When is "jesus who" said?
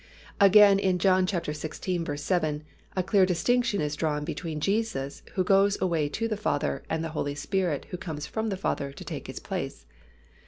4.59-5.43